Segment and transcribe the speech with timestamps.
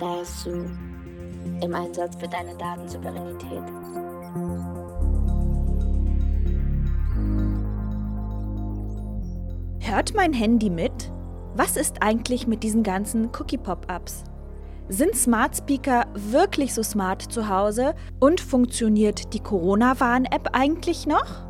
[0.00, 0.64] DASU
[1.62, 3.62] im Einsatz für deine Datensouveränität.
[9.80, 11.12] Hört mein Handy mit?
[11.54, 14.24] Was ist eigentlich mit diesen ganzen Cookie-Pop-Ups?
[14.88, 21.49] Sind Smart Speaker wirklich so smart zu Hause und funktioniert die Corona-Warn-App eigentlich noch?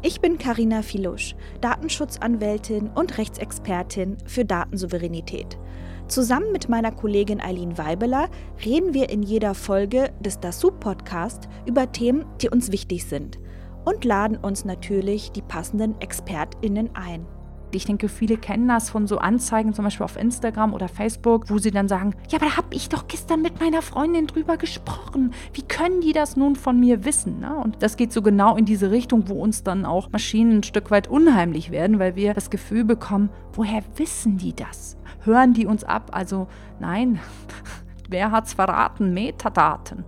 [0.00, 5.58] Ich bin Karina Filusch, Datenschutzanwältin und Rechtsexpertin für Datensouveränität.
[6.06, 8.28] Zusammen mit meiner Kollegin Eileen Weibeler
[8.64, 13.40] reden wir in jeder Folge des DASU Podcast über Themen, die uns wichtig sind
[13.84, 17.26] und laden uns natürlich die passenden ExpertInnen ein.
[17.74, 21.58] Ich denke, viele kennen das von so Anzeigen, zum Beispiel auf Instagram oder Facebook, wo
[21.58, 25.32] sie dann sagen, ja, aber da habe ich doch gestern mit meiner Freundin drüber gesprochen.
[25.52, 27.40] Wie können die das nun von mir wissen?
[27.40, 27.54] Ne?
[27.56, 30.90] Und das geht so genau in diese Richtung, wo uns dann auch Maschinen ein Stück
[30.90, 34.96] weit unheimlich werden, weil wir das Gefühl bekommen, woher wissen die das?
[35.24, 36.10] Hören die uns ab?
[36.12, 36.48] Also
[36.80, 37.20] nein,
[38.08, 39.12] wer hat's verraten?
[39.12, 40.04] Metadaten.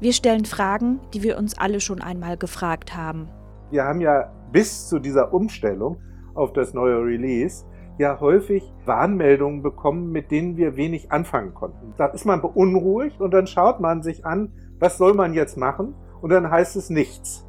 [0.00, 3.28] Wir stellen Fragen, die wir uns alle schon einmal gefragt haben.
[3.70, 5.96] Wir haben ja bis zu dieser Umstellung
[6.34, 7.64] auf das neue Release
[7.98, 11.94] ja häufig Warnmeldungen bekommen, mit denen wir wenig anfangen konnten.
[11.98, 15.94] Da ist man beunruhigt und dann schaut man sich an, was soll man jetzt machen
[16.20, 17.46] und dann heißt es nichts.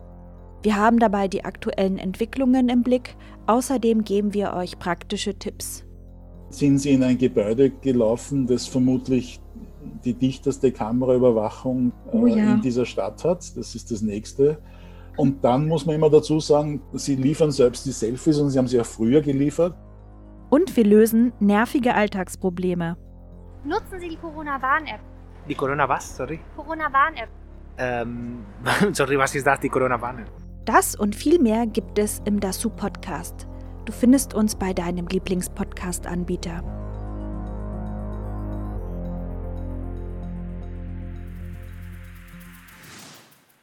[0.62, 3.18] Wir haben dabei die aktuellen Entwicklungen im Blick.
[3.48, 5.84] Außerdem geben wir euch praktische Tipps.
[6.50, 9.42] Sind Sie in ein Gebäude gelaufen, das vermutlich
[10.06, 12.36] die dichteste Kameraüberwachung oh ja.
[12.36, 13.58] äh, in dieser Stadt hat?
[13.58, 14.60] Das ist das nächste.
[15.16, 18.68] Und dann muss man immer dazu sagen, sie liefern selbst die Selfies und sie haben
[18.68, 19.76] sie ja früher geliefert.
[20.50, 22.98] Und wir lösen nervige Alltagsprobleme.
[23.64, 25.00] Nutzen Sie die Corona-Warn-App.
[25.48, 26.40] Die Corona was, sorry?
[26.56, 27.30] Corona-Warn-App.
[27.78, 28.46] Ähm,
[28.94, 30.30] sorry, was ist das, die Corona-Warn-App?
[30.66, 33.48] Das und viel mehr gibt es im Dasu Podcast.
[33.86, 36.83] Du findest uns bei deinem Lieblingspodcast-Anbieter.